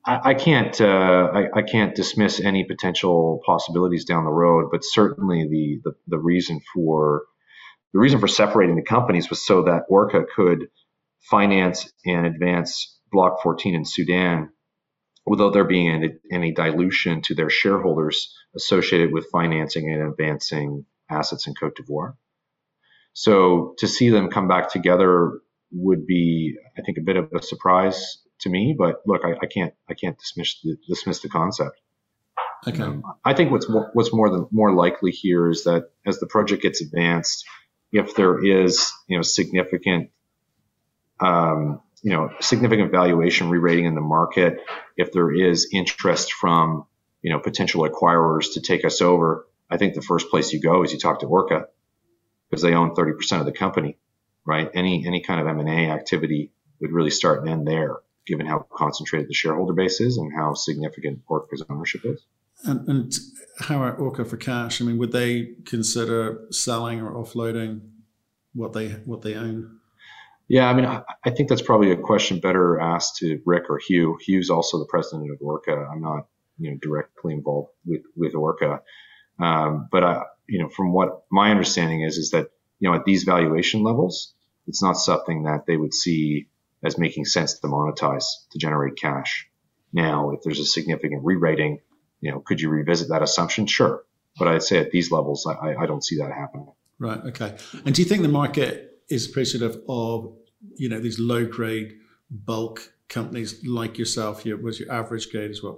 [0.06, 4.84] I, I can't uh, I, I, can't dismiss any potential possibilities down the road, but
[4.84, 7.24] certainly the, the, the reason for
[7.94, 10.68] the reason for separating the companies was so that Orca could
[11.22, 14.50] finance and advance Block 14 in Sudan
[15.26, 21.48] without there being any, any dilution to their shareholders associated with financing and advancing assets
[21.48, 22.16] in Cote d'Ivoire.
[23.14, 25.40] So to see them come back together
[25.72, 28.76] would be, I think, a bit of a surprise to me.
[28.78, 31.82] But look, I, I can't I can't dismiss the, dismiss the concept.
[32.66, 32.82] Okay.
[32.82, 36.28] Um, I think what's more, what's more than more likely here is that as the
[36.28, 37.46] project gets advanced,
[37.92, 40.12] if there is you know significant
[41.20, 44.62] um, you know significant valuation re-rating in the market,
[44.96, 46.86] if there is interest from
[47.22, 50.84] you know potential acquirers to take us over, I think the first place you go
[50.84, 51.68] is you talk to Orca
[52.50, 53.98] because they own 30% of the company,
[54.46, 54.70] right?
[54.74, 59.30] Any any kind of M&A activity would really start and end there given how concentrated
[59.30, 62.24] the shareholder base is and how significant Orca's ownership is.
[62.64, 63.14] And, and
[63.60, 64.82] how are Orca for cash?
[64.82, 67.82] I mean, would they consider selling or offloading
[68.54, 69.80] what they what they own?
[70.48, 73.80] Yeah, I mean, I, I think that's probably a question better asked to Rick or
[73.80, 74.18] Hugh.
[74.26, 75.88] Hugh's also the president of Orca.
[75.92, 76.28] I'm not,
[76.60, 78.82] you know, directly involved with with Orca,
[79.40, 83.06] um, but I, you know, from what my understanding is, is that you know, at
[83.06, 84.34] these valuation levels,
[84.68, 86.48] it's not something that they would see
[86.86, 89.48] as making sense to monetize to generate cash.
[89.92, 91.80] Now, if there's a significant re-rating,
[92.22, 93.66] you know, could you revisit that assumption?
[93.66, 94.04] Sure.
[94.38, 96.68] But I'd say at these levels, I, I don't see that happening.
[97.00, 97.20] Right.
[97.28, 97.56] Okay.
[97.86, 100.34] And do you think the market is appreciative of,
[100.76, 101.94] you know, these low grade
[102.30, 104.46] bulk companies like yourself?
[104.46, 105.78] Your was your average grade is what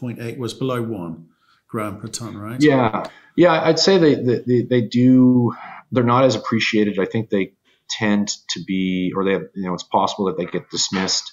[0.00, 1.26] 0.8 was below one
[1.68, 2.62] gram per ton, right?
[2.62, 3.08] Yeah.
[3.36, 3.60] Yeah.
[3.64, 5.52] I'd say they, they, they do,
[5.90, 6.98] they're not as appreciated.
[7.00, 7.54] I think they
[7.88, 11.32] tend to be, or they have, you know, it's possible that they get dismissed.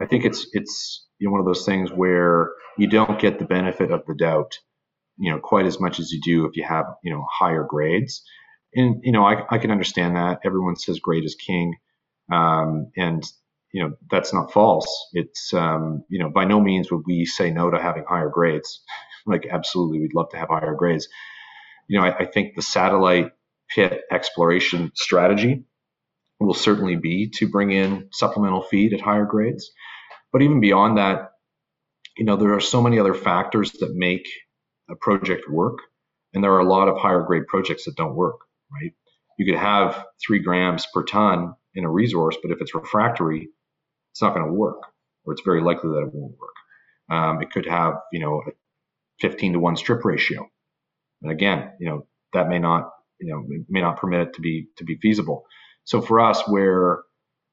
[0.00, 3.44] I think it's it's you know one of those things where you don't get the
[3.44, 4.58] benefit of the doubt,
[5.18, 8.22] you know, quite as much as you do if you have you know higher grades.
[8.74, 10.40] And you know, I, I can understand that.
[10.44, 11.76] Everyone says grade is king,
[12.32, 13.22] um, and
[13.72, 15.08] you know that's not false.
[15.12, 18.82] It's um, you know by no means would we say no to having higher grades.
[19.26, 21.08] like absolutely, we'd love to have higher grades.
[21.88, 23.32] You know, I, I think the satellite
[23.68, 25.64] pit exploration strategy
[26.40, 29.70] will certainly be to bring in supplemental feed at higher grades.
[30.32, 31.32] But even beyond that,
[32.16, 34.28] you know, there are so many other factors that make
[34.90, 35.78] a project work.
[36.32, 38.36] And there are a lot of higher grade projects that don't work,
[38.72, 38.92] right?
[39.38, 43.48] You could have three grams per ton in a resource, but if it's refractory,
[44.12, 44.82] it's not going to work,
[45.24, 46.54] or it's very likely that it won't work.
[47.10, 48.50] Um, it could have, you know, a
[49.20, 50.48] 15 to one strip ratio.
[51.22, 54.68] And again, you know, that may not, you know, may not permit it to be,
[54.76, 55.44] to be feasible.
[55.84, 57.02] So for us, where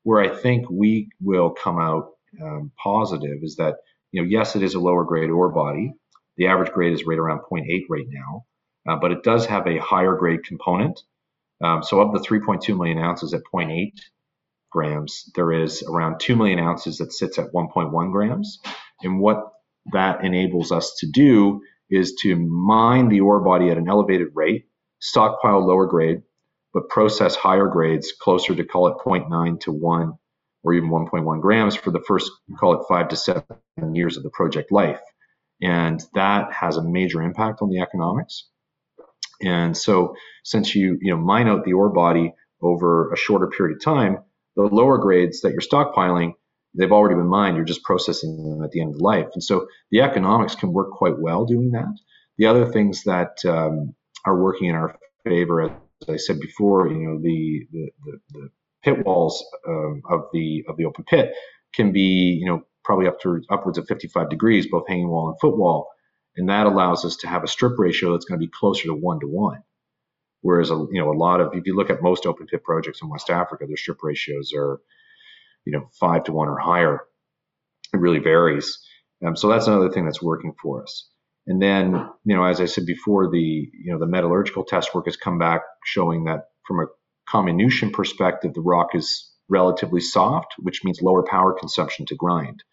[0.04, 2.12] where I think we will come out
[2.42, 3.76] um, positive is that
[4.12, 5.94] you know yes, it is a lower grade ore body.
[6.38, 8.46] The average grade is right around 0.8 right now,
[8.88, 11.02] uh, but it does have a higher grade component.
[11.64, 13.94] Um, so of the 3.2 million ounces at 0.8
[14.72, 18.60] grams, there is around 2 million ounces that sits at 1.1 grams.
[19.02, 19.44] And what
[19.92, 24.66] that enables us to do is to mine the ore body at an elevated rate,
[25.00, 26.22] stockpile lower grade,
[26.74, 30.14] but process higher grades closer to call it 0.9 to 1
[30.64, 33.46] or even 1.1 grams for the first, call it five to seven
[33.94, 35.00] years of the project life.
[35.62, 38.48] And that has a major impact on the economics.
[39.42, 43.78] And so since you, you know, mine out the ore body over a shorter period
[43.78, 44.20] of time,
[44.56, 46.34] the lower grades that you're stockpiling,
[46.74, 47.56] they've already been mined.
[47.56, 49.28] You're just processing them at the end of life.
[49.34, 51.96] And so the economics can work quite well doing that.
[52.38, 55.62] The other things that um, are working in our favor,
[56.10, 58.50] I said before, you know, the, the, the, the
[58.84, 61.34] pit walls um, of the of the open pit
[61.74, 65.40] can be, you know, probably up to upwards of 55 degrees, both hanging wall and
[65.40, 65.90] footwall,
[66.36, 68.94] and that allows us to have a strip ratio that's going to be closer to
[68.94, 69.64] one to one.
[70.42, 73.02] Whereas, a, you know, a lot of if you look at most open pit projects
[73.02, 74.80] in West Africa, their strip ratios are,
[75.66, 77.02] you know, five to one or higher.
[77.94, 78.80] It really varies.
[79.26, 81.10] Um, so that's another thing that's working for us.
[81.48, 81.94] And then,
[82.26, 85.40] you know, as I said before, the you know the metallurgical test work has come
[85.40, 86.88] back showing that from a
[87.30, 92.64] comminution perspective, the rock is relatively soft, which means lower power consumption to grind,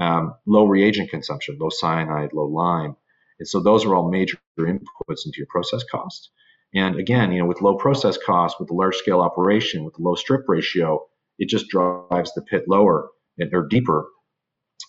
[0.00, 2.96] um, low reagent consumption, low cyanide, low lime.
[3.38, 6.30] And so those are all major inputs into your process cost.
[6.74, 10.02] And again, you know, with low process cost, with the large scale operation, with the
[10.02, 11.06] low strip ratio,
[11.38, 13.08] it just drives the pit lower
[13.52, 14.08] or deeper.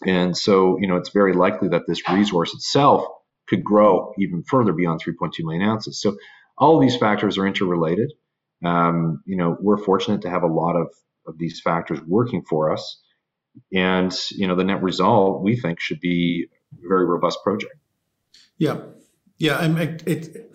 [0.05, 3.05] And so, you know, it's very likely that this resource itself
[3.47, 6.01] could grow even further beyond 3.2 million ounces.
[6.01, 6.17] So
[6.57, 8.13] all of these factors are interrelated.
[8.65, 10.87] Um, you know, we're fortunate to have a lot of,
[11.27, 13.01] of these factors working for us.
[13.73, 17.75] And, you know, the net result we think should be a very robust project.
[18.57, 18.81] Yeah.
[19.37, 19.63] Yeah.
[19.63, 20.51] And it, it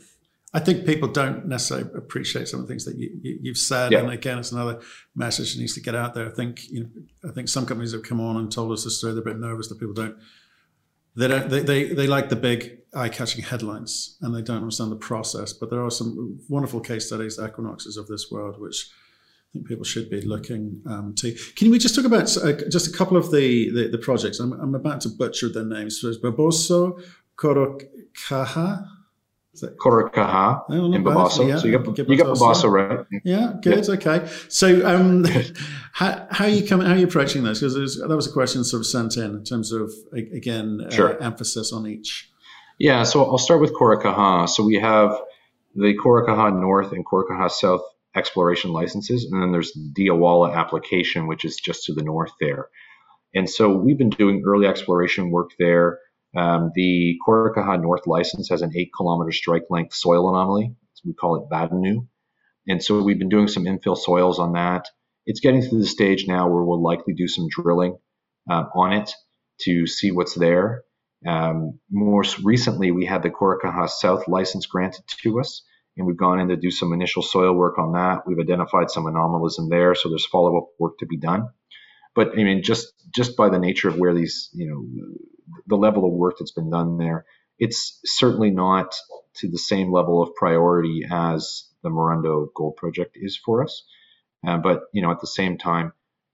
[0.54, 4.00] I think people don't necessarily appreciate some of the things that you, have said, yeah.
[4.00, 4.80] and again, it's another
[5.14, 6.26] message that needs to get out there.
[6.26, 8.98] I think you know, I think some companies have come on and told us this
[8.98, 9.14] story.
[9.14, 10.16] They're a bit nervous that people don't
[11.16, 14.96] they don't they, they, they like the big eye-catching headlines and they don't understand the
[14.96, 18.90] process but there are some wonderful case studies equinoxes of this world which
[19.52, 21.36] I think people should be looking um, to.
[21.56, 24.40] Can we just talk about uh, just a couple of the, the, the projects?
[24.40, 26.00] I'm, I'm, about to butcher their names.
[26.00, 26.98] So Bobosso,
[27.36, 28.88] Korokaha,
[29.54, 31.46] Korokaha in Bobosso.
[31.46, 33.06] Yeah, so you got, you got Bobosso right.
[33.22, 33.86] Yeah, good.
[33.86, 33.94] Yeah.
[33.94, 34.28] Okay.
[34.48, 35.24] So um,
[35.92, 36.86] how, how are you coming?
[36.86, 37.60] How are you approaching this?
[37.60, 41.14] Because that was a question sort of sent in in terms of again uh, sure.
[41.14, 42.30] uh, emphasis on each.
[42.78, 43.02] Yeah.
[43.02, 44.48] So I'll start with Korokaha.
[44.48, 45.20] So we have
[45.74, 47.82] the Korokaha North and Korokaha South
[48.14, 52.68] exploration licenses, and then there's the Diawalla application, which is just to the north there.
[53.34, 55.98] And so we've been doing early exploration work there.
[56.36, 60.74] Um, the Korokaha North license has an eight kilometer strike length soil anomaly.
[61.04, 62.06] We call it Badenu.
[62.68, 64.86] And so we've been doing some infill soils on that.
[65.26, 67.96] It's getting to the stage now where we'll likely do some drilling
[68.50, 69.12] uh, on it
[69.62, 70.84] to see what's there.
[71.26, 75.62] Um, more recently, we had the Korokaha South license granted to us,
[75.96, 78.26] and we've gone in to do some initial soil work on that.
[78.26, 81.48] We've identified some anomalism there, so there's follow up work to be done.
[82.14, 86.04] But I mean, just just by the nature of where these, you know, the level
[86.04, 87.24] of work that's been done there,
[87.58, 88.94] it's certainly not
[89.36, 93.84] to the same level of priority as the Morondo Gold Project is for us.
[94.46, 95.92] Uh, but you know, at the same time,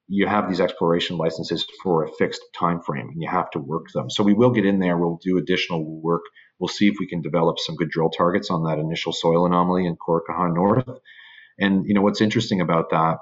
[0.09, 3.87] you have these exploration licenses for a fixed time frame, and you have to work
[3.95, 4.11] them.
[4.11, 4.97] So we will get in there.
[4.99, 6.23] We'll do additional work.
[6.59, 9.87] We'll see if we can develop some good drill targets on that initial soil anomaly
[9.87, 10.88] in Korokaha North.
[11.59, 13.19] And you know what's interesting about that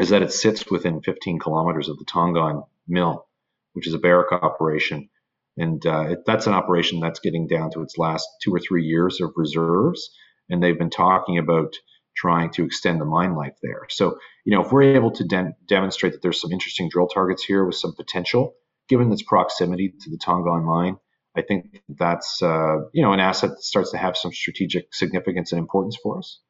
[0.00, 3.26] is that it sits within 15 kilometers of the Tongon mill,
[3.72, 5.08] which is a Barrick operation.
[5.56, 8.84] And uh, it, that's an operation that's getting down to its last two or three
[8.84, 10.10] years of reserves.
[10.50, 11.74] And they've been talking about
[12.14, 13.86] trying to extend the mine life there.
[13.88, 17.44] So, you know, if we're able to de- demonstrate that there's some interesting drill targets
[17.44, 18.54] here with some potential,
[18.88, 20.96] given its proximity to the Tongon mine,
[21.36, 25.52] I think that's, uh, you know, an asset that starts to have some strategic significance
[25.52, 26.40] and importance for us.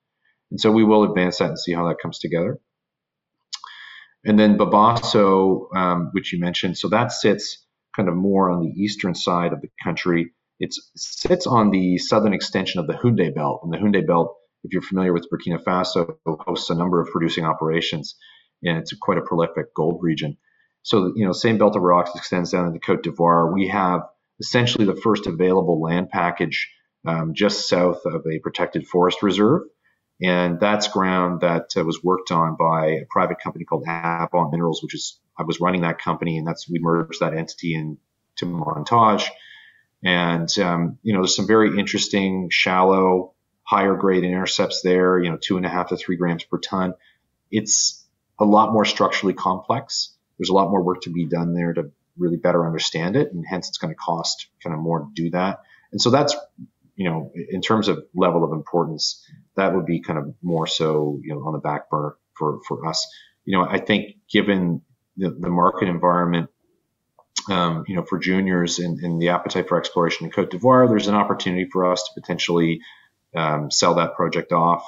[0.50, 2.60] And so we will advance that and see how that comes together.
[4.26, 8.68] And then Bobosso, um, which you mentioned, so that sits kind of more on the
[8.70, 10.32] eastern side of the country.
[10.58, 13.60] It sits on the southern extension of the Houndé Belt.
[13.62, 17.44] And the Houndé Belt, if you're familiar with Burkina Faso, hosts a number of producing
[17.44, 18.16] operations,
[18.64, 20.36] and it's quite a prolific gold region.
[20.82, 23.52] So, you know, same belt of rocks extends down into Cote d'Ivoire.
[23.52, 24.02] We have
[24.40, 26.68] essentially the first available land package
[27.06, 29.62] um, just south of a protected forest reserve.
[30.22, 34.82] And that's ground that uh, was worked on by a private company called Avant Minerals,
[34.82, 39.28] which is I was running that company, and that's we merged that entity into Montage.
[40.02, 45.18] And um, you know, there's some very interesting shallow, higher grade intercepts there.
[45.18, 46.94] You know, two and a half to three grams per ton.
[47.50, 48.02] It's
[48.38, 50.14] a lot more structurally complex.
[50.38, 53.44] There's a lot more work to be done there to really better understand it, and
[53.46, 55.60] hence it's going to cost kind of more to do that.
[55.92, 56.34] And so that's,
[56.96, 59.24] you know, in terms of level of importance,
[59.54, 62.86] that would be kind of more so, you know, on the back burner for, for
[62.86, 63.06] us.
[63.44, 64.82] You know, I think given
[65.16, 66.50] the, the market environment,
[67.48, 71.06] um, you know, for juniors and, and, the appetite for exploration in Cote d'Ivoire, there's
[71.06, 72.80] an opportunity for us to potentially
[73.36, 74.84] um, sell that project off,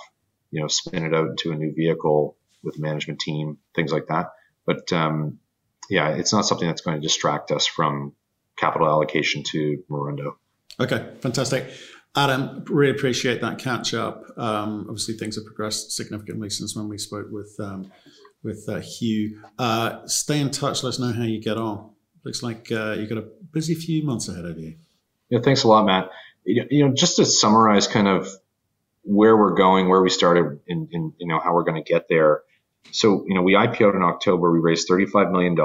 [0.51, 4.09] you know, spin it out into a new vehicle with a management team, things like
[4.09, 4.33] that.
[4.67, 5.39] But um,
[5.89, 8.15] yeah, it's not something that's going to distract us from
[8.57, 10.35] capital allocation to Morondo.
[10.81, 11.71] Okay, fantastic.
[12.17, 14.25] Adam, really appreciate that catch up.
[14.37, 17.91] Um, obviously, things have progressed significantly since when we spoke with um,
[18.43, 19.43] with uh, Hugh.
[19.59, 20.83] Uh, stay in touch.
[20.83, 21.91] Let us know how you get on.
[22.25, 24.77] Looks like uh, you've got a busy few months ahead of you.
[25.29, 26.11] Yeah, thanks a lot, Matt.
[26.45, 28.29] You know, just to summarize, kind of
[29.03, 32.09] where we're going, where we started, and, and you know how we're going to get
[32.09, 32.43] there.
[32.91, 34.51] So, you know, we IPO'd in October.
[34.51, 35.57] We raised $35 million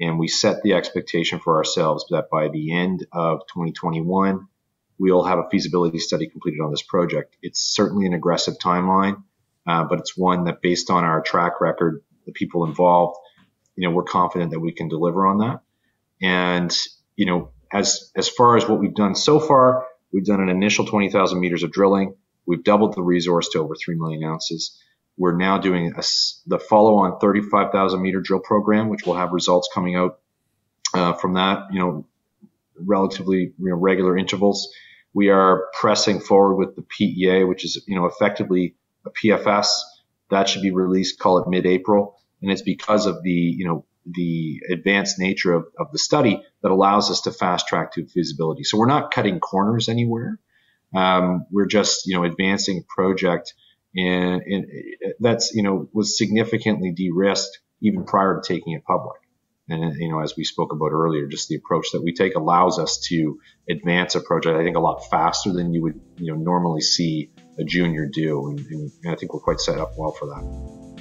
[0.00, 4.46] and we set the expectation for ourselves that by the end of 2021,
[4.98, 7.36] we'll have a feasibility study completed on this project.
[7.42, 9.22] It's certainly an aggressive timeline,
[9.66, 13.16] uh, but it's one that based on our track record, the people involved,
[13.76, 15.60] you know, we're confident that we can deliver on that.
[16.20, 16.76] And,
[17.16, 20.84] you know, as, as far as what we've done so far, we've done an initial
[20.84, 22.14] 20,000 meters of drilling.
[22.44, 24.82] We've doubled the resource to over 3 million ounces.
[25.16, 26.02] We're now doing a,
[26.46, 30.18] the follow-on 35,000 meter drill program, which will have results coming out
[30.94, 32.06] uh, from that, you know,
[32.76, 34.72] relatively you know, regular intervals.
[35.18, 39.68] We are pressing forward with the PEA, which is, you know, effectively a PFS
[40.30, 42.18] that should be released, call it mid-April.
[42.42, 46.70] And it's because of the, you know, the advanced nature of, of the study that
[46.70, 48.62] allows us to fast track to feasibility.
[48.64, 50.38] So we're not cutting corners anywhere.
[50.94, 53.54] Um, we're just, you know, advancing a project
[53.96, 54.66] and, and
[55.20, 59.20] that's you know was significantly de-risked even prior to taking it public.
[59.68, 62.78] And you know, as we spoke about earlier, just the approach that we take allows
[62.78, 63.38] us to
[63.68, 67.30] advance a project, I think, a lot faster than you would you know normally see
[67.58, 70.98] a junior do, and, and I think we're quite set up well for that.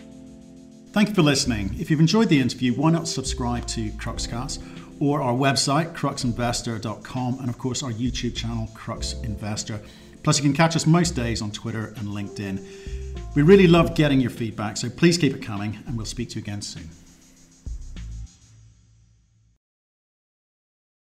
[0.92, 1.76] Thank you for listening.
[1.80, 4.64] If you've enjoyed the interview, why not subscribe to Cruxcast
[5.00, 9.80] or our website, cruxinvestor.com, and of course our YouTube channel, Crux Investor.
[10.24, 13.36] Plus, you can catch us most days on Twitter and LinkedIn.
[13.36, 16.36] We really love getting your feedback, so please keep it coming, and we'll speak to
[16.36, 16.90] you again soon.